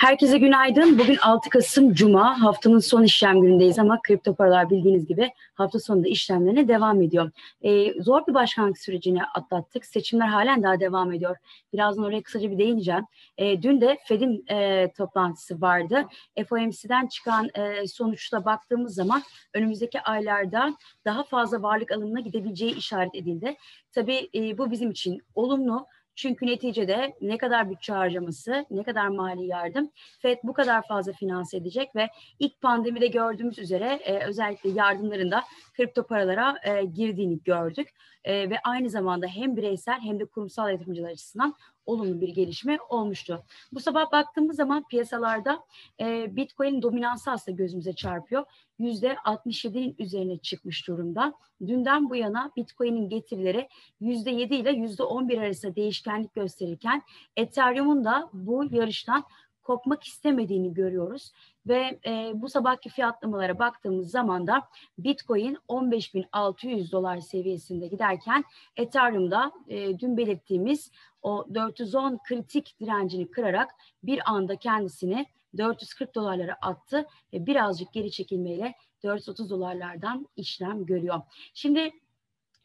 Herkese 0.00 0.38
günaydın. 0.38 0.98
Bugün 0.98 1.16
6 1.16 1.50
Kasım 1.50 1.94
Cuma. 1.94 2.42
Haftanın 2.42 2.78
son 2.78 3.02
işlem 3.02 3.40
günündeyiz 3.40 3.78
ama 3.78 4.02
kripto 4.02 4.34
paralar 4.34 4.70
bildiğiniz 4.70 5.06
gibi 5.06 5.30
hafta 5.54 5.78
sonunda 5.78 6.08
işlemlerine 6.08 6.68
devam 6.68 7.02
ediyor. 7.02 7.30
Ee, 7.62 8.02
zor 8.02 8.26
bir 8.26 8.34
başkanlık 8.34 8.78
sürecini 8.78 9.24
atlattık. 9.24 9.86
Seçimler 9.86 10.26
halen 10.26 10.62
daha 10.62 10.80
devam 10.80 11.12
ediyor. 11.12 11.36
Birazdan 11.72 12.04
oraya 12.04 12.22
kısaca 12.22 12.50
bir 12.50 12.58
değineceğim. 12.58 13.04
Ee, 13.38 13.62
dün 13.62 13.80
de 13.80 13.98
Fed'in 14.08 14.44
e, 14.50 14.88
toplantısı 14.96 15.60
vardı. 15.60 16.04
FOMC'den 16.48 17.06
çıkan 17.06 17.48
e, 17.54 17.86
sonuçla 17.86 18.44
baktığımız 18.44 18.94
zaman 18.94 19.22
önümüzdeki 19.54 20.00
aylarda 20.00 20.74
daha 21.04 21.24
fazla 21.24 21.62
varlık 21.62 21.92
alımına 21.92 22.20
gidebileceği 22.20 22.76
işaret 22.76 23.14
edildi. 23.14 23.56
Tabii 23.92 24.30
e, 24.34 24.58
bu 24.58 24.70
bizim 24.70 24.90
için 24.90 25.20
olumlu. 25.34 25.86
Çünkü 26.14 26.46
neticede 26.46 27.16
ne 27.20 27.38
kadar 27.38 27.70
bütçe 27.70 27.92
harcaması, 27.92 28.66
ne 28.70 28.82
kadar 28.82 29.08
mali 29.08 29.46
yardım 29.46 29.90
FED 30.18 30.38
bu 30.42 30.52
kadar 30.52 30.86
fazla 30.86 31.12
finanse 31.12 31.56
edecek 31.56 31.96
ve 31.96 32.08
ilk 32.38 32.60
pandemide 32.60 33.06
gördüğümüz 33.06 33.58
üzere 33.58 34.00
e, 34.04 34.24
özellikle 34.24 34.70
yardımlarında 34.70 35.44
kripto 35.76 36.06
paralara 36.06 36.56
e, 36.64 36.84
girdiğini 36.84 37.42
gördük. 37.42 37.88
E, 38.24 38.50
ve 38.50 38.58
aynı 38.64 38.90
zamanda 38.90 39.26
hem 39.26 39.56
bireysel 39.56 40.00
hem 40.00 40.20
de 40.20 40.24
kurumsal 40.24 40.70
yatırımcılar 40.70 41.10
açısından 41.10 41.54
olumlu 41.90 42.20
bir 42.20 42.28
gelişme 42.28 42.78
olmuştu. 42.88 43.44
Bu 43.72 43.80
sabah 43.80 44.12
baktığımız 44.12 44.56
zaman 44.56 44.84
piyasalarda 44.88 45.64
e, 46.00 46.36
Bitcoin 46.36 46.82
dominansı 46.82 47.30
aslında 47.30 47.56
gözümüze 47.56 47.92
çarpıyor. 47.92 48.44
%67'nin 48.80 49.94
üzerine 49.98 50.38
çıkmış 50.38 50.88
durumda. 50.88 51.34
Dünden 51.66 52.10
bu 52.10 52.16
yana 52.16 52.50
Bitcoin'in 52.56 53.08
getirileri 53.08 53.68
%7 54.00 54.54
ile 54.54 54.70
%11 54.70 55.40
arasında 55.40 55.76
değişkenlik 55.76 56.34
gösterirken 56.34 57.02
Ethereum'un 57.36 58.04
da 58.04 58.30
bu 58.32 58.64
yarıştan 58.74 59.24
kopmak 59.70 60.04
istemediğini 60.04 60.74
görüyoruz. 60.74 61.32
Ve 61.66 61.98
e, 62.06 62.32
bu 62.34 62.48
sabahki 62.48 62.88
fiyatlamalara 62.88 63.58
baktığımız 63.58 64.10
zaman 64.10 64.46
da 64.46 64.62
Bitcoin 64.98 65.58
15.600 65.68 66.92
dolar 66.92 67.20
seviyesinde 67.20 67.86
giderken 67.86 68.44
Ethereum'da 68.76 69.52
e, 69.68 69.98
dün 69.98 70.16
belirttiğimiz 70.16 70.90
o 71.22 71.46
410 71.54 72.18
kritik 72.28 72.80
direncini 72.80 73.30
kırarak 73.30 73.70
bir 74.02 74.30
anda 74.30 74.56
kendisini 74.56 75.26
440 75.56 76.14
dolarlara 76.14 76.56
attı 76.62 77.06
ve 77.32 77.46
birazcık 77.46 77.92
geri 77.92 78.10
çekilmeyle 78.10 78.74
430 79.02 79.50
dolarlardan 79.50 80.28
işlem 80.36 80.86
görüyor. 80.86 81.20
Şimdi 81.54 81.90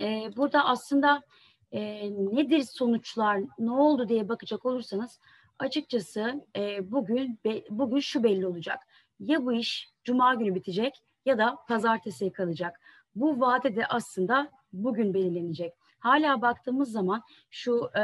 e, 0.02 0.32
burada 0.38 0.66
aslında 0.66 1.22
e, 1.72 2.12
nedir 2.12 2.62
sonuçlar, 2.62 3.42
ne 3.60 3.72
oldu 3.72 4.10
diye 4.10 4.30
bakacak 4.30 4.66
olursanız 4.66 5.20
açıkçası 5.60 6.46
e, 6.56 6.92
bugün 6.92 7.40
be, 7.46 7.64
bugün 7.70 8.00
şu 8.00 8.24
belli 8.24 8.48
olacak. 8.48 8.80
Ya 9.20 9.46
bu 9.46 9.54
iş 9.54 9.90
cuma 10.04 10.34
günü 10.36 10.56
bitecek 10.56 11.02
ya 11.26 11.38
da 11.38 11.58
pazartesiye 11.68 12.32
kalacak. 12.32 12.80
Bu 13.16 13.40
vade 13.40 13.76
de 13.76 13.86
aslında 13.86 14.52
bugün 14.74 15.14
belirlenecek. 15.14 15.74
Hala 16.00 16.42
baktığımız 16.42 16.92
zaman 16.92 17.24
şu 17.50 17.90
e, 17.98 18.02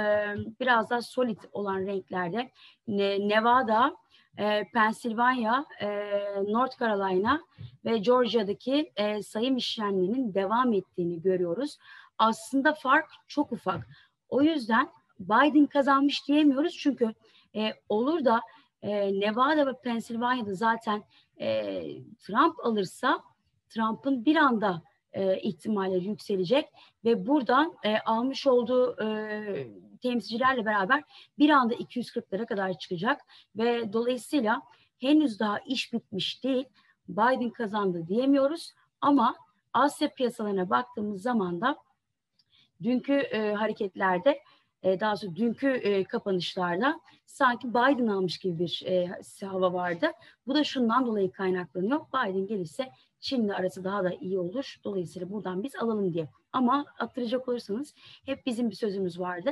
biraz 0.60 0.90
daha 0.90 1.02
solid 1.02 1.40
olan 1.52 1.80
renklerde 1.80 2.52
ne, 2.88 3.30
Nevada, 3.30 3.96
e, 4.38 4.64
Pennsylvania, 4.74 5.66
e, 5.82 5.88
North 6.48 6.80
Carolina 6.80 7.42
ve 7.86 7.98
Georgia'daki 7.98 8.92
e, 8.96 9.24
sayım 9.24 9.58
işlemlerinin 9.58 10.34
devam 10.34 10.74
ettiğini 10.74 11.22
görüyoruz. 11.22 11.78
Aslında 12.18 12.74
fark 12.74 13.10
çok 13.28 13.52
ufak. 13.52 13.88
O 14.30 14.42
yüzden 14.42 14.90
Biden 15.20 15.66
kazanmış 15.66 16.28
diyemiyoruz 16.28 16.78
çünkü 16.78 17.14
e, 17.56 17.74
olur 17.90 18.26
da 18.26 18.42
e, 18.82 19.20
Nevada 19.20 19.68
ve 19.68 19.82
Pennsylvania'da 19.84 20.54
zaten 20.54 21.04
e, 21.40 21.82
Trump 22.20 22.66
alırsa 22.66 23.24
Trump'ın 23.70 24.26
bir 24.26 24.36
anda 24.36 24.82
e, 25.14 25.38
ihtimalleri 25.42 26.08
yükselecek 26.08 26.70
ve 27.06 27.28
buradan 27.28 27.74
e, 27.84 27.98
almış 28.00 28.48
olduğu 28.48 29.04
e, 29.04 29.68
temsilcilerle 30.02 30.66
beraber 30.66 31.04
bir 31.38 31.50
anda 31.50 31.74
240'lara 31.74 32.46
kadar 32.46 32.78
çıkacak 32.78 33.22
ve 33.56 33.94
dolayısıyla 33.94 34.62
henüz 35.00 35.40
daha 35.40 35.60
iş 35.60 35.94
bitmiş 35.94 36.44
değil. 36.44 36.66
Biden 37.08 37.50
kazandı 37.50 38.08
diyemiyoruz 38.08 38.74
ama 39.02 39.36
Asya 39.74 40.14
piyasalarına 40.14 40.70
baktığımız 40.70 41.22
zaman 41.22 41.62
da 41.62 41.78
dünkü 42.84 43.14
e, 43.14 43.54
hareketlerde 43.54 44.40
e, 44.84 45.00
daha 45.00 45.18
sonra 45.18 45.36
dünkü 45.36 45.68
e, 45.68 46.06
sanki 47.26 47.70
Biden 47.70 48.08
almış 48.08 48.38
gibi 48.38 48.60
bir 48.60 48.84
e, 48.86 49.10
hava 49.46 49.74
vardı. 49.74 50.08
Bu 50.48 50.56
da 50.56 50.64
şundan 50.64 51.06
dolayı 51.06 51.32
kaynaklanıyor. 51.32 52.00
Biden 52.00 52.48
gelirse 52.48 52.90
Çin'le 53.20 53.50
arası 53.50 53.84
daha 53.84 54.04
da 54.04 54.14
iyi 54.14 54.40
olur. 54.40 54.76
Dolayısıyla 54.84 55.30
buradan 55.30 55.64
biz 55.64 55.76
alalım 55.76 56.14
diye. 56.14 56.30
Ama 56.54 56.86
hatırlayacak 56.94 57.48
olursanız 57.48 57.94
hep 58.26 58.46
bizim 58.46 58.70
bir 58.70 58.76
sözümüz 58.76 59.20
vardı. 59.20 59.52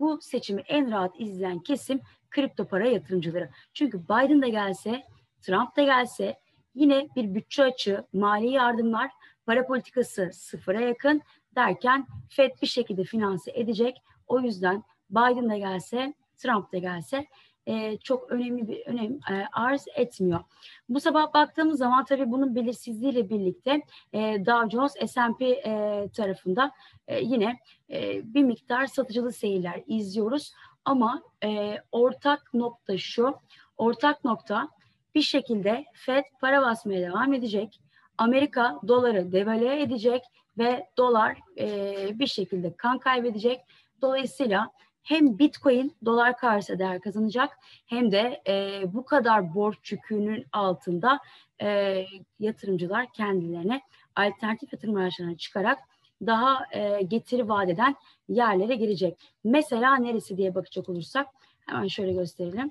Bu 0.00 0.18
seçimi 0.22 0.60
en 0.60 0.90
rahat 0.90 1.20
izleyen 1.20 1.58
kesim 1.58 2.00
kripto 2.30 2.64
para 2.64 2.88
yatırımcıları. 2.88 3.50
Çünkü 3.74 4.04
Biden 4.04 4.42
da 4.42 4.48
gelse, 4.48 5.02
Trump 5.42 5.76
da 5.76 5.82
gelse 5.82 6.38
yine 6.74 7.08
bir 7.16 7.34
bütçe 7.34 7.62
açığı, 7.62 8.06
mali 8.12 8.50
yardımlar, 8.50 9.10
para 9.46 9.66
politikası 9.66 10.30
sıfıra 10.32 10.80
yakın 10.80 11.22
derken 11.54 12.06
FED 12.28 12.50
bir 12.62 12.66
şekilde 12.66 13.04
finanse 13.04 13.52
edecek. 13.54 14.02
O 14.30 14.40
yüzden 14.40 14.84
Biden 15.10 15.50
da 15.50 15.56
gelse, 15.56 16.14
Trump 16.36 16.72
da 16.72 16.78
gelse 16.78 17.26
e, 17.66 17.96
çok 17.96 18.30
önemli 18.32 18.68
bir 18.68 18.86
önem 18.86 19.12
e, 19.12 19.44
arz 19.52 19.86
etmiyor. 19.96 20.40
Bu 20.88 21.00
sabah 21.00 21.34
baktığımız 21.34 21.78
zaman 21.78 22.04
tabii 22.04 22.30
bunun 22.30 22.54
belirsizliğiyle 22.54 23.30
birlikte 23.30 23.82
e, 24.12 24.46
Dow 24.46 24.70
Jones 24.70 24.94
S&P 25.12 25.46
e, 25.46 26.08
tarafında 26.16 26.72
e, 27.08 27.20
yine 27.20 27.58
e, 27.90 28.20
bir 28.34 28.42
miktar 28.42 28.86
satıcılı 28.86 29.32
seyirler 29.32 29.82
izliyoruz. 29.86 30.52
Ama 30.84 31.22
e, 31.44 31.76
ortak 31.92 32.54
nokta 32.54 32.98
şu, 32.98 33.34
ortak 33.76 34.24
nokta 34.24 34.68
bir 35.14 35.22
şekilde 35.22 35.84
Fed 35.94 36.24
para 36.40 36.62
basmaya 36.62 37.00
devam 37.00 37.32
edecek. 37.32 37.80
Amerika 38.18 38.80
doları 38.88 39.32
devalüe 39.32 39.82
edecek 39.82 40.22
ve 40.58 40.86
dolar 40.96 41.38
e, 41.58 42.18
bir 42.18 42.26
şekilde 42.26 42.76
kan 42.76 42.98
kaybedecek. 42.98 43.60
Dolayısıyla 44.02 44.70
hem 45.02 45.38
Bitcoin 45.38 45.96
dolar 46.04 46.36
karşısında 46.36 46.78
değer 46.78 47.00
kazanacak 47.00 47.58
hem 47.86 48.12
de 48.12 48.42
e, 48.48 48.82
bu 48.94 49.04
kadar 49.04 49.54
borç 49.54 49.92
yükünün 49.92 50.46
altında 50.52 51.20
e, 51.62 52.04
yatırımcılar 52.38 53.12
kendilerine 53.12 53.80
alternatif 54.16 54.72
yatırım 54.72 54.96
araçlarına 54.96 55.36
çıkarak 55.36 55.78
daha 56.26 56.66
e, 56.72 57.02
getiri 57.02 57.48
vadeden 57.48 57.96
yerlere 58.28 58.74
girecek. 58.74 59.18
Mesela 59.44 59.96
neresi 59.96 60.36
diye 60.36 60.54
bakacak 60.54 60.88
olursak 60.88 61.26
hemen 61.66 61.86
şöyle 61.86 62.12
gösterelim. 62.12 62.70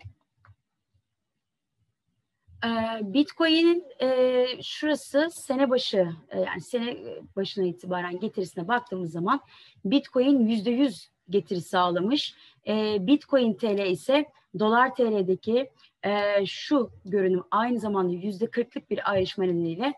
Bitcoin'in 3.01 3.83
e, 4.01 4.45
şurası 4.61 5.27
sene 5.31 5.69
başı 5.69 6.09
e, 6.29 6.39
yani 6.39 6.61
sene 6.61 6.97
başına 7.35 7.65
itibaren 7.65 8.19
getirisine 8.19 8.67
baktığımız 8.67 9.11
zaman 9.11 9.39
Bitcoin 9.85 10.47
yüzde 10.47 10.71
yüz 10.71 11.09
getiri 11.29 11.61
sağlamış. 11.61 12.35
E, 12.67 13.07
Bitcoin 13.07 13.53
TL 13.53 13.91
ise 13.91 14.25
dolar 14.59 14.95
TL'deki 14.95 15.69
e, 16.03 16.45
şu 16.45 16.89
görünüm 17.05 17.43
aynı 17.51 17.79
zamanda 17.79 18.13
yüzde 18.13 18.49
kırklık 18.49 18.89
bir 18.89 19.11
ayrışma 19.11 19.43
nedeniyle 19.43 19.93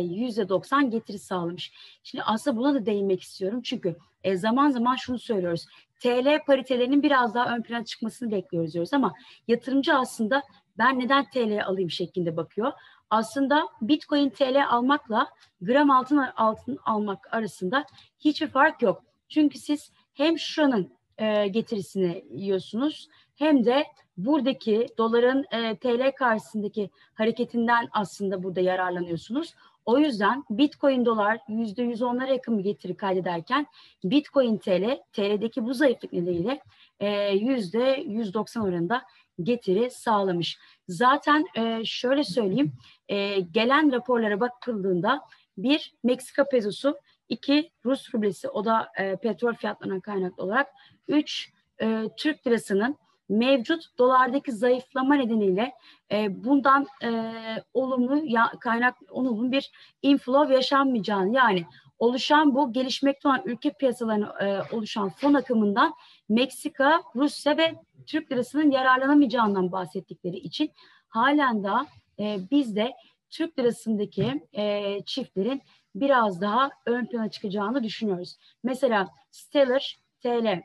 yüzde 0.00 0.48
doksan 0.48 0.90
getiri 0.90 1.18
sağlamış. 1.18 1.72
Şimdi 2.02 2.24
aslında 2.24 2.56
buna 2.56 2.74
da 2.74 2.86
değinmek 2.86 3.22
istiyorum 3.22 3.60
çünkü 3.62 3.96
e, 4.24 4.36
zaman 4.36 4.70
zaman 4.70 4.96
şunu 4.96 5.18
söylüyoruz. 5.18 5.66
TL 6.00 6.44
paritelerinin 6.46 7.02
biraz 7.02 7.34
daha 7.34 7.56
ön 7.56 7.62
plana 7.62 7.84
çıkmasını 7.84 8.30
bekliyoruz 8.30 8.74
diyoruz 8.74 8.94
ama 8.94 9.14
yatırımcı 9.48 9.94
aslında 9.94 10.42
ben 10.78 10.98
neden 10.98 11.30
TL 11.30 11.64
alayım 11.66 11.90
şeklinde 11.90 12.36
bakıyor. 12.36 12.72
Aslında 13.10 13.68
Bitcoin 13.82 14.30
TL 14.30 14.66
almakla 14.68 15.28
gram 15.60 15.90
altın 15.90 16.16
altın 16.36 16.78
almak 16.84 17.34
arasında 17.34 17.84
hiçbir 18.18 18.46
fark 18.46 18.82
yok. 18.82 19.04
Çünkü 19.28 19.58
siz 19.58 19.92
hem 20.20 20.38
şuranın 20.38 20.92
e, 21.18 21.48
getirisini 21.48 22.24
yiyorsunuz 22.30 23.08
hem 23.34 23.64
de 23.64 23.84
buradaki 24.16 24.86
doların 24.98 25.44
e, 25.52 25.76
TL 25.76 26.12
karşısındaki 26.18 26.90
hareketinden 27.14 27.88
aslında 27.92 28.42
burada 28.42 28.60
yararlanıyorsunuz. 28.60 29.54
O 29.84 29.98
yüzden 29.98 30.44
Bitcoin 30.50 31.04
dolar 31.04 31.38
yüzde 31.48 31.82
yüz 31.82 32.02
onlara 32.02 32.32
yakın 32.32 32.58
bir 32.58 32.64
getiri 32.64 32.96
kaydederken 32.96 33.66
Bitcoin 34.04 34.58
TL, 34.58 34.98
TL'deki 35.12 35.64
bu 35.64 35.74
zayıflık 35.74 36.12
nedeniyle 36.12 36.60
e, 37.00 37.08
yüzde 37.28 38.04
yüz 38.06 38.34
doksan 38.34 38.62
oranında 38.62 39.02
getiri 39.42 39.90
sağlamış. 39.90 40.58
Zaten 40.88 41.46
e, 41.56 41.84
şöyle 41.84 42.24
söyleyeyim, 42.24 42.72
e, 43.08 43.40
gelen 43.40 43.92
raporlara 43.92 44.40
bakıldığında 44.40 45.20
bir 45.58 45.94
Meksika 46.04 46.48
pezosu, 46.48 46.98
iki 47.30 47.70
Rus 47.84 48.14
rublesi 48.14 48.48
o 48.48 48.64
da 48.64 48.88
e, 48.98 49.16
petrol 49.16 49.54
fiyatlarına 49.54 50.00
kaynaklı 50.00 50.42
olarak, 50.42 50.68
üç 51.08 51.52
e, 51.82 52.08
Türk 52.16 52.46
lirasının 52.46 52.96
mevcut 53.28 53.98
dolardaki 53.98 54.52
zayıflama 54.52 55.14
nedeniyle 55.14 55.72
e, 56.12 56.44
bundan 56.44 56.86
e, 57.02 57.32
olumlu 57.74 58.24
ya, 58.24 58.52
kaynak 58.60 58.96
olumlu 59.10 59.52
bir 59.52 59.70
inflow 60.02 60.54
yaşanmayacağını 60.54 61.34
yani 61.34 61.66
oluşan 61.98 62.54
bu 62.54 62.72
gelişmekte 62.72 63.28
olan 63.28 63.42
ülke 63.44 63.72
piyasalarına 63.72 64.34
e, 64.40 64.74
oluşan 64.76 65.08
fon 65.08 65.34
akımından 65.34 65.94
Meksika, 66.28 67.02
Rusya 67.16 67.56
ve 67.56 67.74
Türk 68.06 68.32
lirasının 68.32 68.70
yararlanamayacağından 68.70 69.72
bahsettikleri 69.72 70.36
için 70.36 70.70
halen 71.08 71.64
daha 71.64 71.86
e, 72.18 72.38
biz 72.50 72.76
de 72.76 72.92
Türk 73.30 73.58
lirasındaki 73.58 74.48
e, 74.52 74.96
çiftlerin 75.06 75.62
biraz 75.94 76.40
daha 76.40 76.70
ön 76.86 77.06
plana 77.06 77.30
çıkacağını 77.30 77.82
düşünüyoruz. 77.82 78.36
Mesela 78.62 79.08
Stellar 79.30 79.98
TL, 80.22 80.62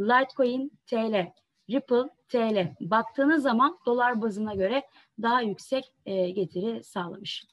Litecoin 0.00 0.72
TL, 0.86 1.32
Ripple 1.70 2.10
TL 2.28 2.74
baktığınız 2.80 3.42
zaman 3.42 3.78
dolar 3.86 4.22
bazına 4.22 4.54
göre 4.54 4.82
daha 5.22 5.40
yüksek 5.40 5.92
e, 6.06 6.30
getiri 6.30 6.84
sağlamış. 6.84 7.44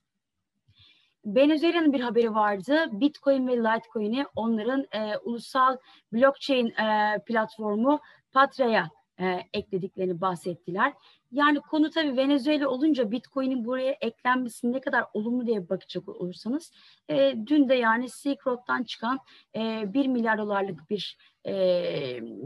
Venezuela'nın 1.26 1.94
bir 1.94 2.00
haberi 2.00 2.34
vardı. 2.36 2.86
Bitcoin 2.92 3.48
ve 3.48 3.58
Litecoin'i 3.58 4.26
onların 4.36 4.86
e, 4.92 5.18
ulusal 5.18 5.78
blockchain 6.14 6.68
e, 6.68 7.20
platformu 7.26 8.00
Patra'ya 8.32 8.90
e, 9.20 9.40
eklediklerini 9.54 10.22
bahsettiler. 10.22 10.94
Yani 11.32 11.60
konu 11.60 11.90
tabii 11.90 12.18
Venezuela 12.18 12.70
olunca 12.70 13.12
Bitcoin'in 13.12 13.66
buraya 13.66 13.98
eklenmesi 14.02 14.72
ne 14.72 14.82
kadar 14.82 15.06
olumlu 15.14 15.46
diye 15.46 15.70
bakacak 15.70 16.10
olursanız 16.10 16.72
e, 17.10 17.36
dün 17.48 17.70
de 17.70 17.76
yani 17.76 18.10
Silk 18.10 18.48
Road'dan 18.48 18.84
çıkan 18.84 19.20
e, 19.56 19.94
1 19.94 20.08
milyar 20.08 20.38
dolarlık 20.38 20.90
bir 20.90 21.18
e, 21.46 21.54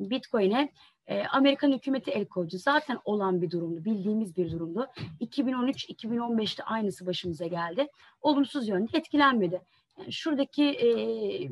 Bitcoin'e 0.10 0.70
e, 1.08 1.24
Amerikan 1.24 1.72
hükümeti 1.72 2.12
el 2.12 2.26
koydu. 2.26 2.58
Zaten 2.58 3.00
olan 3.06 3.42
bir 3.42 3.52
durumdu, 3.52 3.86
bildiğimiz 3.86 4.38
bir 4.38 4.52
durumdu. 4.52 4.88
2013-2015'te 5.22 6.64
aynısı 6.64 7.06
başımıza 7.06 7.48
geldi. 7.48 7.88
Olumsuz 8.22 8.68
yönde 8.68 8.98
etkilenmedi. 8.98 9.62
Yani 10.00 10.14
şuradaki 10.14 10.64
e, 10.64 10.88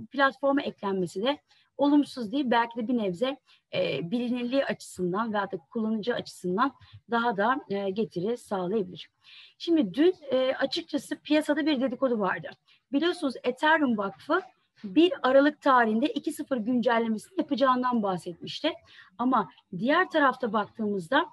platforma 0.06 0.62
eklenmesi 0.62 1.24
de 1.24 1.38
olumsuz 1.78 2.32
değil 2.32 2.46
belki 2.48 2.78
de 2.78 2.88
bir 2.88 2.98
nebze 2.98 3.38
e, 3.74 4.12
bilinirliği 4.12 4.66
açısından 4.66 5.34
veya 5.34 5.52
da 5.52 5.58
kullanıcı 5.70 6.14
açısından 6.14 6.72
daha 7.12 7.38
da 7.38 7.62
e, 7.70 7.90
getiri 7.90 8.38
sağlayabilir. 8.38 9.10
Şimdi 9.58 9.94
dün 9.94 10.14
e, 10.32 10.56
açıkçası 10.56 11.20
piyasada 11.20 11.66
bir 11.66 11.82
dedikodu 11.82 12.20
vardı. 12.20 12.50
Biliyorsunuz 12.92 13.34
Ethereum 13.44 13.98
Vakfı 13.98 14.42
1 14.84 15.14
Aralık 15.24 15.62
tarihinde 15.62 16.14
2.0 16.14 16.64
güncellemesini 16.64 17.40
yapacağından 17.40 18.04
bahsetmişti. 18.04 18.74
Ama 19.18 19.50
diğer 19.78 20.10
tarafta 20.10 20.54
baktığımızda 20.54 21.26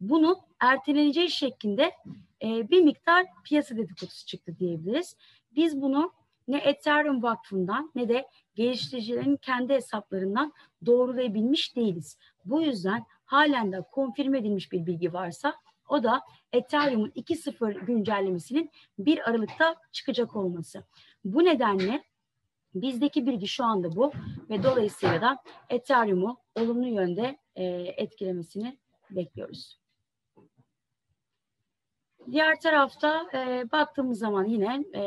bunun 0.00 0.36
erteleneceği 0.60 1.30
şeklinde 1.30 1.92
e, 2.42 2.70
bir 2.70 2.82
miktar 2.82 3.26
piyasa 3.44 3.76
dedikodusu 3.76 4.26
çıktı 4.26 4.58
diyebiliriz. 4.58 5.16
Biz 5.56 5.82
bunu 5.82 6.12
ne 6.48 6.58
Ethereum 6.58 7.22
Vakfı'ndan 7.22 7.92
ne 7.94 8.08
de 8.08 8.28
geliştiricilerin 8.54 9.36
kendi 9.36 9.74
hesaplarından 9.74 10.52
doğrulayabilmiş 10.86 11.76
değiliz. 11.76 12.18
Bu 12.44 12.62
yüzden 12.62 13.04
halen 13.24 13.72
de 13.72 13.82
konfirme 13.92 14.38
edilmiş 14.38 14.72
bir 14.72 14.86
bilgi 14.86 15.12
varsa 15.12 15.54
o 15.88 16.02
da 16.02 16.20
Ethereum'un 16.52 17.08
2.0 17.08 17.84
güncellemesinin 17.84 18.70
1 18.98 19.30
Aralık'ta 19.30 19.76
çıkacak 19.92 20.36
olması. 20.36 20.84
Bu 21.24 21.44
nedenle 21.44 22.04
bizdeki 22.74 23.26
bilgi 23.26 23.48
şu 23.48 23.64
anda 23.64 23.96
bu 23.96 24.12
ve 24.50 24.62
dolayısıyla 24.62 25.20
da 25.20 25.38
Ethereum'u 25.68 26.38
olumlu 26.54 26.88
yönde 26.88 27.38
e, 27.56 27.64
etkilemesini 27.96 28.78
bekliyoruz. 29.10 29.78
Diğer 32.30 32.60
tarafta 32.60 33.26
e, 33.34 33.72
baktığımız 33.72 34.18
zaman 34.18 34.44
yine 34.44 34.84
e, 34.92 35.02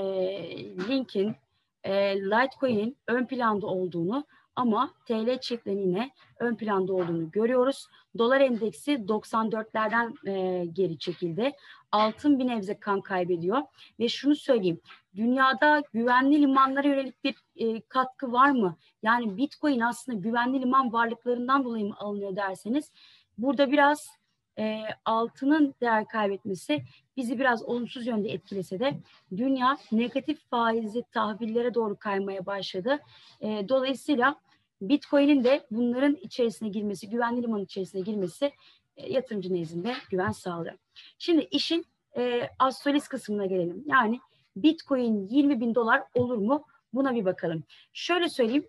Link'in, 0.88 1.36
e, 1.84 2.22
Litecoin'in 2.22 2.98
ön 3.08 3.26
planda 3.26 3.68
olduğunu 3.68 4.26
ama 4.56 4.94
TL 5.08 5.40
çiftlerinin 5.40 5.88
yine 5.88 6.12
ön 6.40 6.56
planda 6.56 6.94
olduğunu 6.94 7.32
görüyoruz. 7.32 7.88
Dolar 8.18 8.42
endeksi 8.42 8.92
94'lerden 8.92 10.30
e, 10.30 10.66
geri 10.66 10.98
çekildi. 10.98 11.52
Altın 11.92 12.40
bir 12.40 12.48
nebze 12.48 12.80
kan 12.80 13.02
kaybediyor. 13.02 13.62
Ve 14.00 14.10
şunu 14.10 14.36
söyleyeyim. 14.36 14.82
Dünyada 15.16 15.84
güvenli 15.94 16.42
limanlara 16.42 16.88
yönelik 16.88 17.24
bir 17.24 17.36
e, 17.56 17.82
katkı 17.82 18.32
var 18.32 18.52
mı? 18.52 18.78
Yani 19.04 19.38
Bitcoin 19.38 19.80
aslında 19.80 20.20
güvenli 20.20 20.62
liman 20.62 20.94
varlıklarından 20.94 21.64
dolayı 21.64 21.86
mı 21.86 21.96
alınıyor 21.98 22.36
derseniz 22.36 22.92
burada 23.38 23.72
biraz 23.72 24.21
e, 24.60 24.82
altının 25.06 25.76
değer 25.82 26.08
kaybetmesi 26.08 26.84
bizi 27.18 27.40
biraz 27.40 27.64
olumsuz 27.64 28.08
yönde 28.08 28.30
etkilese 28.30 28.80
de 28.80 29.00
dünya 29.38 29.78
negatif 29.92 30.50
faizli 30.50 31.04
tahvillere 31.12 31.74
doğru 31.74 31.96
kaymaya 32.00 32.46
başladı. 32.46 33.00
E, 33.42 33.70
dolayısıyla 33.70 34.36
Bitcoin'in 34.82 35.44
de 35.44 35.66
bunların 35.72 36.16
içerisine 36.16 36.70
girmesi, 36.70 37.10
güvenli 37.10 37.44
limanın 37.44 37.64
içerisine 37.64 38.02
girmesi 38.02 38.52
e, 38.98 39.14
yatırımcı 39.14 39.54
nezdinde 39.54 39.94
güven 40.10 40.32
sağlıyor. 40.32 40.76
Şimdi 41.18 41.48
işin 41.52 41.86
e, 42.18 42.50
astrolist 42.60 43.08
kısmına 43.08 43.46
gelelim. 43.46 43.84
Yani 43.86 44.20
Bitcoin 44.56 45.28
20 45.28 45.60
bin 45.60 45.76
dolar 45.76 46.04
olur 46.14 46.38
mu? 46.38 46.66
Buna 46.94 47.16
bir 47.16 47.26
bakalım. 47.26 47.64
Şöyle 47.94 48.30
söyleyeyim. 48.30 48.68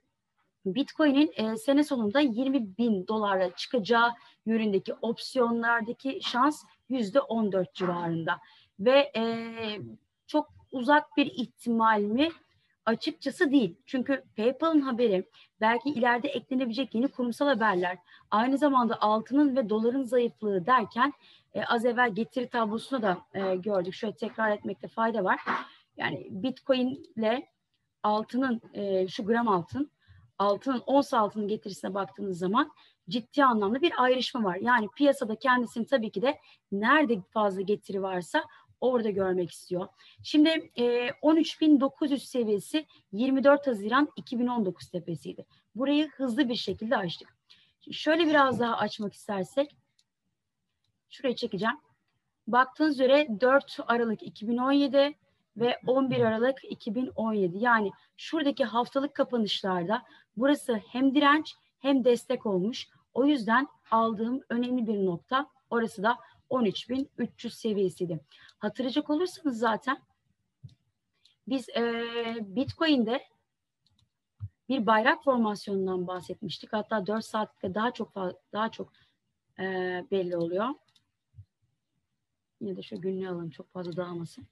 Bitcoin'in 0.67 1.32
e, 1.37 1.56
sene 1.56 1.85
sonunda 1.85 2.20
20 2.20 2.79
bin 2.79 3.06
dolara 3.06 3.56
çıkacağı 3.56 4.12
yönündeki 4.47 4.94
opsiyonlardaki 4.94 6.20
şans 6.23 6.64
yüzde 6.88 7.20
14 7.20 7.75
civarında 7.75 8.38
ve 8.81 9.12
e, 9.17 9.25
çok 10.26 10.49
uzak 10.73 11.17
bir 11.17 11.26
ihtimal 11.26 12.00
mi 12.00 12.29
açıkçası 12.87 13.50
değil. 13.50 13.76
Çünkü 13.87 14.25
PayPal'ın 14.37 14.81
haberi 14.81 15.29
belki 15.61 15.91
ileride 15.91 16.29
eklenebilecek 16.29 16.94
yeni 16.94 17.08
kurumsal 17.08 17.47
haberler 17.47 17.99
aynı 18.31 18.58
zamanda 18.58 19.03
altının 19.03 19.56
ve 19.56 19.69
doların 19.69 20.03
zayıflığı 20.03 20.67
derken 20.67 21.12
e, 21.55 21.65
az 21.65 21.85
evvel 21.85 22.15
getiri 22.15 22.49
tablosunu 22.49 23.03
da 23.03 23.19
e, 23.35 23.56
gördük. 23.56 23.94
Şöyle 23.94 24.17
tekrar 24.17 24.50
etmekte 24.50 24.88
fayda 24.88 25.25
var. 25.25 25.41
Yani 25.97 26.26
Bitcoin 26.31 27.06
ile 27.17 27.49
altının 28.03 28.61
e, 28.75 29.08
şu 29.08 29.26
gram 29.26 29.49
altın 29.49 29.91
altının 30.43 30.83
ons 30.87 31.15
altının 31.15 31.49
getirisine 31.49 31.94
baktığınız 31.94 32.39
zaman 32.39 32.73
ciddi 33.08 33.44
anlamda 33.44 33.82
bir 33.82 33.93
ayrışma 34.03 34.44
var. 34.44 34.56
Yani 34.56 34.89
piyasada 34.96 35.37
kendisini 35.37 35.87
tabii 35.87 36.11
ki 36.11 36.22
de 36.22 36.39
nerede 36.72 37.20
fazla 37.31 37.61
getiri 37.61 38.03
varsa 38.03 38.44
orada 38.81 39.11
görmek 39.11 39.51
istiyor. 39.51 39.89
Şimdi 40.22 40.49
e, 40.77 41.08
13.900 41.08 42.19
seviyesi 42.19 42.87
24 43.13 43.67
Haziran 43.67 44.08
2019 44.17 44.89
tepesiydi. 44.89 45.46
Burayı 45.75 46.11
hızlı 46.11 46.49
bir 46.49 46.55
şekilde 46.55 46.96
açtık. 46.96 47.37
Şöyle 47.93 48.27
biraz 48.27 48.61
daha 48.61 48.77
açmak 48.77 49.15
istersek 49.15 49.77
şuraya 51.11 51.37
çekeceğim. 51.37 51.77
Baktığınız 52.46 52.94
üzere 52.94 53.29
4 53.41 53.79
Aralık 53.87 54.22
2017 54.22 55.15
ve 55.56 55.79
11 55.87 56.20
Aralık 56.20 56.58
2017 56.70 57.58
yani 57.58 57.91
şuradaki 58.17 58.65
haftalık 58.65 59.15
kapanışlarda 59.15 60.03
burası 60.36 60.74
hem 60.74 61.15
direnç 61.15 61.55
hem 61.79 62.05
destek 62.05 62.46
olmuş. 62.46 62.89
O 63.15 63.27
yüzden 63.27 63.69
aldığım 63.91 64.41
önemli 64.48 64.86
bir 64.86 65.06
nokta 65.06 65.46
orası 65.70 66.03
da 66.03 66.19
13.300 66.51 67.51
seviyesiydi. 67.51 68.20
Hatırlayacak 68.58 69.10
olursanız 69.10 69.58
zaten 69.58 69.98
biz 71.48 71.69
e, 71.69 72.05
Bitcoin'de 72.41 73.22
bir 74.69 74.86
bayrak 74.86 75.24
formasyonundan 75.24 76.06
bahsetmiştik. 76.06 76.72
Hatta 76.72 77.06
4 77.06 77.24
saatte 77.24 77.74
daha 77.74 77.91
çok 77.91 78.15
daha 78.53 78.70
çok 78.70 78.93
e, 79.58 79.65
belli 80.10 80.36
oluyor. 80.36 80.69
Yine 82.60 82.77
de 82.77 82.82
şu 82.82 83.01
günlüğü 83.01 83.29
alalım 83.29 83.51
çok 83.51 83.72
fazla 83.72 83.96
dağılmasın. 83.96 84.46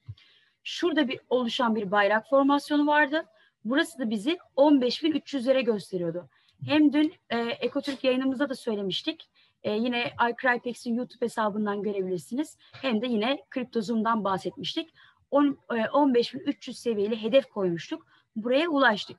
Şurada 0.63 1.07
bir 1.07 1.19
oluşan 1.29 1.75
bir 1.75 1.91
bayrak 1.91 2.29
formasyonu 2.29 2.87
vardı. 2.87 3.25
Burası 3.65 3.99
da 3.99 4.09
bizi 4.09 4.37
15.300'lere 4.57 5.61
gösteriyordu. 5.61 6.29
Hem 6.65 6.93
dün 6.93 7.13
e, 7.29 7.37
Ekotürk 7.39 8.03
yayınımızda 8.03 8.49
da 8.49 8.55
söylemiştik. 8.55 9.29
E, 9.63 9.71
yine 9.71 10.13
iCrypex'in 10.31 10.95
YouTube 10.95 11.25
hesabından 11.25 11.83
görebilirsiniz. 11.83 12.57
Hem 12.71 13.01
de 13.01 13.07
yine 13.07 13.43
kriptozumdan 13.49 14.23
bahsetmiştik. 14.23 14.93
15.300 15.31 16.69
e, 16.69 16.73
seviyeli 16.73 17.21
hedef 17.21 17.49
koymuştuk. 17.49 18.07
Buraya 18.35 18.69
ulaştık. 18.69 19.17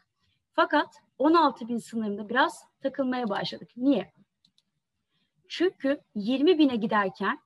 Fakat 0.52 0.94
16.000 1.18 1.80
sınırında 1.80 2.28
biraz 2.28 2.64
takılmaya 2.82 3.28
başladık. 3.28 3.68
Niye? 3.76 4.12
Çünkü 5.48 6.00
20.000'e 6.16 6.76
giderken 6.76 7.38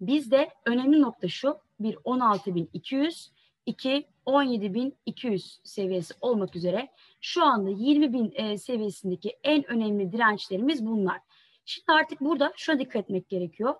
bizde 0.00 0.50
önemli 0.66 1.02
nokta 1.02 1.28
şu. 1.28 1.58
Bir 1.80 1.94
16.200, 1.94 3.30
iki 3.66 4.06
17.200 4.26 5.58
seviyesi 5.64 6.14
olmak 6.20 6.56
üzere 6.56 6.88
şu 7.20 7.44
anda 7.44 7.70
20.000 7.70 8.34
e, 8.34 8.58
seviyesindeki 8.58 9.38
en 9.44 9.70
önemli 9.70 10.12
dirençlerimiz 10.12 10.86
bunlar. 10.86 11.18
Şimdi 11.64 11.92
artık 11.92 12.20
burada 12.20 12.52
şuna 12.56 12.78
dikkat 12.78 13.02
etmek 13.02 13.28
gerekiyor. 13.28 13.74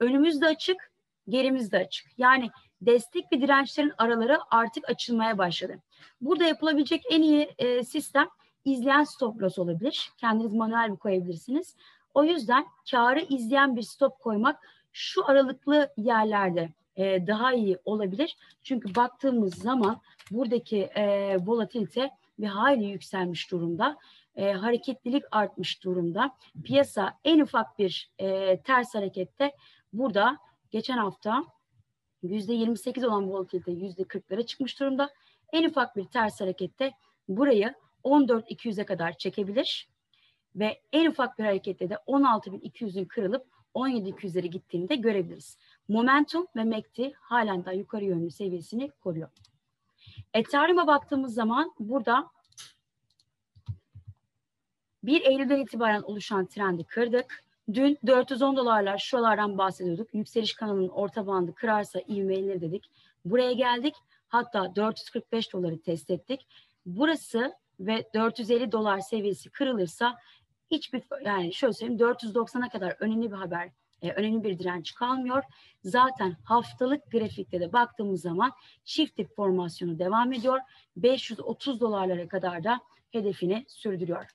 Önümüz 0.00 0.40
de 0.40 0.46
açık, 0.46 0.92
gerimiz 1.28 1.72
de 1.72 1.78
açık. 1.78 2.06
Yani 2.18 2.50
destek 2.80 3.32
ve 3.32 3.40
dirençlerin 3.40 3.92
araları 3.98 4.38
artık 4.50 4.90
açılmaya 4.90 5.38
başladı. 5.38 5.78
Burada 6.20 6.44
yapılabilecek 6.44 7.02
en 7.10 7.22
iyi 7.22 7.48
e, 7.58 7.84
sistem 7.84 8.28
izleyen 8.64 9.04
stop 9.04 9.42
loss 9.42 9.58
olabilir. 9.58 10.10
Kendiniz 10.18 10.52
manuel 10.52 10.92
bir 10.92 10.96
koyabilirsiniz. 10.96 11.76
O 12.14 12.24
yüzden 12.24 12.66
karı 12.90 13.20
izleyen 13.20 13.76
bir 13.76 13.82
stop 13.82 14.20
koymak 14.20 14.60
şu 14.92 15.28
aralıklı 15.28 15.92
yerlerde 15.96 16.68
e, 16.96 17.26
daha 17.26 17.54
iyi 17.54 17.78
olabilir. 17.84 18.36
Çünkü 18.62 18.94
baktığımız 18.94 19.54
zaman 19.54 20.00
buradaki 20.30 20.78
e, 20.78 21.36
volatilite 21.46 22.10
bir 22.38 22.46
hayli 22.46 22.84
yükselmiş 22.84 23.50
durumda. 23.50 23.98
E, 24.36 24.52
hareketlilik 24.52 25.24
artmış 25.30 25.84
durumda. 25.84 26.34
Piyasa 26.64 27.18
en 27.24 27.40
ufak 27.40 27.78
bir 27.78 28.10
e, 28.18 28.60
ters 28.60 28.94
harekette 28.94 29.52
burada 29.92 30.38
geçen 30.70 30.98
hafta 30.98 31.44
%28 32.24 33.06
olan 33.06 33.28
volatilite 33.28 33.72
%40'lara 33.72 34.46
çıkmış 34.46 34.80
durumda. 34.80 35.10
En 35.52 35.64
ufak 35.68 35.96
bir 35.96 36.04
ters 36.04 36.40
harekette 36.40 36.92
burayı 37.28 37.74
14.200'e 38.04 38.84
kadar 38.84 39.18
çekebilir 39.18 39.88
ve 40.56 40.80
en 40.92 41.10
ufak 41.10 41.38
bir 41.38 41.44
harekette 41.44 41.90
de 41.90 41.94
16.200'ün 41.94 43.04
kırılıp 43.04 43.46
17.200'lere 43.74 44.46
gittiğini 44.46 44.88
de 44.88 44.96
görebiliriz. 44.96 45.58
Momentum 45.88 46.46
ve 46.56 46.64
MACD 46.64 47.12
halen 47.20 47.64
daha 47.64 47.74
yukarı 47.74 48.04
yönlü 48.04 48.30
seviyesini 48.30 48.90
koruyor. 48.90 49.28
Ethereum'a 50.34 50.86
baktığımız 50.86 51.34
zaman 51.34 51.72
burada 51.78 52.30
1 55.02 55.20
Eylül'den 55.20 55.60
itibaren 55.60 56.02
oluşan 56.02 56.46
trendi 56.46 56.84
kırdık. 56.84 57.44
Dün 57.72 57.98
410 58.06 58.56
dolarlar 58.56 58.98
şuralardan 58.98 59.58
bahsediyorduk. 59.58 60.14
Yükseliş 60.14 60.54
kanalının 60.54 60.88
orta 60.88 61.26
bandı 61.26 61.54
kırarsa 61.54 62.00
ivmelenir 62.08 62.60
dedik. 62.60 62.90
Buraya 63.24 63.52
geldik. 63.52 63.94
Hatta 64.28 64.76
445 64.76 65.52
doları 65.52 65.78
test 65.78 66.10
ettik. 66.10 66.46
Burası 66.86 67.54
ve 67.80 68.04
450 68.14 68.72
dolar 68.72 69.00
seviyesi 69.00 69.50
kırılırsa 69.50 70.18
hiçbir 70.70 71.02
yani 71.24 71.54
şöyle 71.54 71.72
söyleyeyim 71.72 72.00
490'a 72.00 72.68
kadar 72.68 72.96
önemli 73.00 73.32
bir 73.32 73.36
haber, 73.36 73.70
e, 74.02 74.10
önemli 74.10 74.44
bir 74.44 74.58
direnç 74.58 74.94
kalmıyor. 74.94 75.42
Zaten 75.84 76.36
haftalık 76.44 77.10
grafikte 77.10 77.60
de 77.60 77.72
baktığımız 77.72 78.20
zaman 78.20 78.52
çift 78.84 79.18
dip 79.18 79.36
formasyonu 79.36 79.98
devam 79.98 80.32
ediyor. 80.32 80.60
530 80.96 81.80
dolarlara 81.80 82.28
kadar 82.28 82.64
da 82.64 82.80
hedefini 83.10 83.64
sürdürüyor. 83.68 84.26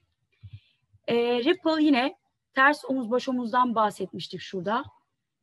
E, 1.08 1.16
Ripple 1.44 1.84
yine 1.84 2.16
ters 2.54 2.86
omuz 2.86 3.12
baş 3.12 3.30
omuzdan 3.30 3.76
bahsetmiştik 3.76 4.42
şurada 4.42 4.84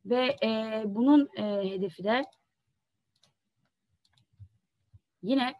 ve 0.05 0.37
e, 0.43 0.83
bunun 0.85 1.29
e, 1.37 1.43
hedefi 1.43 2.03
de 2.03 2.25
yine 5.23 5.53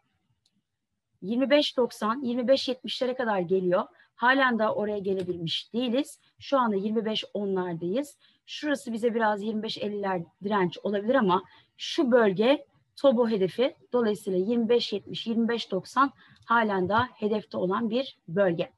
25.90 1.23 2.23
25.70'lere 2.23 3.15
kadar 3.15 3.39
geliyor. 3.39 3.83
Halen 4.15 4.59
daha 4.59 4.75
oraya 4.75 4.99
gelebilmiş 4.99 5.73
değiliz. 5.73 6.19
Şu 6.39 6.59
anda 6.59 6.75
25.10'lardayız. 6.75 8.17
Şurası 8.49 8.93
bize 8.93 9.15
biraz 9.15 9.43
25.50'ler 9.43 10.25
direnç 10.43 10.77
olabilir 10.83 11.15
ama 11.15 11.43
şu 11.77 12.11
bölge 12.11 12.65
Tobo 12.95 13.29
hedefi. 13.29 13.75
Dolayısıyla 13.93 14.39
25.70, 14.39 15.29
25.90 15.29 16.09
halen 16.45 16.89
daha 16.89 17.07
hedefte 17.15 17.57
olan 17.57 17.89
bir 17.89 18.17
bölge. 18.27 18.69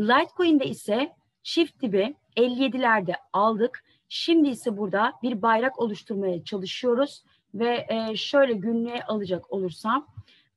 Litecoin'de 0.00 0.66
ise 0.66 1.12
çift 1.42 1.82
dibi 1.82 2.14
57'lerde 2.36 3.14
aldık. 3.32 3.84
Şimdi 4.08 4.48
ise 4.48 4.76
burada 4.76 5.12
bir 5.22 5.42
bayrak 5.42 5.78
oluşturmaya 5.78 6.44
çalışıyoruz 6.44 7.24
ve 7.54 7.86
e, 7.88 8.16
şöyle 8.16 8.52
günlüğe 8.52 9.04
alacak 9.04 9.52
olursam 9.52 10.06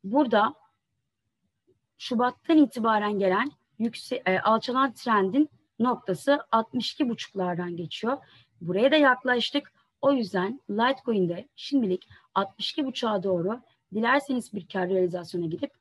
burada 0.03 0.53
Şubat'tan 1.98 2.58
itibaren 2.58 3.20
gelen 3.20 3.51
yüksek, 3.79 4.22
e, 4.29 4.41
alçalan 4.41 4.93
trendin 4.93 5.50
noktası 5.84 6.39
62 6.51 7.10
buçuklardan 7.10 7.75
geçiyor. 7.75 8.17
Buraya 8.62 8.91
da 8.91 8.96
yaklaştık. 8.96 9.74
O 10.01 10.12
yüzden 10.12 10.62
Litecoin'de 10.70 11.48
şimdilik 11.56 12.08
62 12.36 12.86
buçuğa 12.86 13.24
doğru 13.24 13.62
dilerseniz 13.94 14.53
bir 14.53 14.68
kar 14.68 14.89
realizasyona 14.89 15.46
gidip 15.46 15.72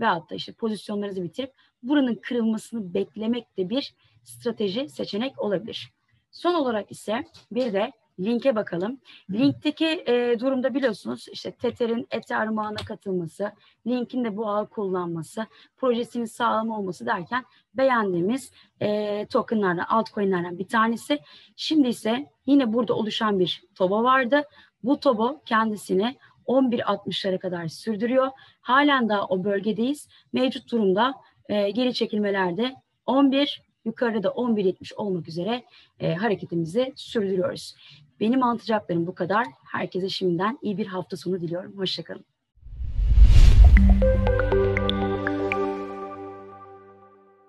ve 0.00 0.04
hatta 0.04 0.34
işte 0.34 0.52
pozisyonlarınızı 0.52 1.22
bitirip 1.22 1.52
buranın 1.82 2.14
kırılmasını 2.14 2.94
beklemek 2.94 3.56
de 3.58 3.70
bir 3.70 3.94
strateji 4.24 4.88
seçenek 4.88 5.42
olabilir. 5.42 5.92
Son 6.30 6.54
olarak 6.54 6.90
ise 6.90 7.24
bir 7.52 7.72
de 7.72 7.92
linke 8.20 8.56
bakalım. 8.56 9.00
Linkteki 9.30 9.86
e, 10.06 10.40
durumda 10.40 10.74
biliyorsunuz 10.74 11.26
işte 11.32 11.50
Tether'in 11.50 12.06
Ethereum 12.10 12.58
ağına 12.58 12.76
katılması, 12.76 13.52
linkin 13.86 14.24
de 14.24 14.36
bu 14.36 14.48
ağı 14.48 14.68
kullanması, 14.68 15.46
projesinin 15.76 16.24
sağlam 16.24 16.70
olması 16.70 17.06
derken 17.06 17.44
beğendiğimiz 17.74 18.52
e, 18.80 19.26
tokenlardan, 19.26 19.84
altcoin'lerden 19.88 20.58
bir 20.58 20.68
tanesi. 20.68 21.18
Şimdi 21.56 21.88
ise 21.88 22.26
yine 22.46 22.72
burada 22.72 22.94
oluşan 22.94 23.38
bir 23.38 23.62
TOBA 23.74 24.02
vardı. 24.02 24.42
Bu 24.84 25.00
TOBA 25.00 25.40
kendisini 25.46 26.16
11.60'lara 26.46 27.38
kadar 27.38 27.68
sürdürüyor. 27.68 28.30
Halen 28.60 29.08
daha 29.08 29.26
o 29.26 29.44
bölgedeyiz. 29.44 30.08
Mevcut 30.32 30.72
durumda 30.72 31.14
e, 31.48 31.70
geri 31.70 31.94
çekilmelerde 31.94 32.74
11 33.06 33.62
yukarıda 33.84 34.28
11.70 34.28 34.94
olmak 34.94 35.28
üzere 35.28 35.64
e, 36.00 36.14
hareketimizi 36.14 36.92
sürdürüyoruz. 36.96 37.74
Benim 38.20 38.42
anlatacaklarım 38.42 39.06
bu 39.06 39.14
kadar. 39.14 39.46
Herkese 39.64 40.08
şimdiden 40.08 40.58
iyi 40.62 40.78
bir 40.78 40.86
hafta 40.86 41.16
sonu 41.16 41.40
diliyorum. 41.40 41.78
Hoşçakalın. 41.78 42.24